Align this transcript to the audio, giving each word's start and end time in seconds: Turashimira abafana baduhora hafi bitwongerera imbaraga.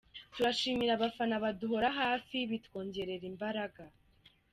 Turashimira 0.33 0.91
abafana 0.95 1.35
baduhora 1.43 1.89
hafi 2.01 2.37
bitwongerera 2.49 3.25
imbaraga. 3.31 3.83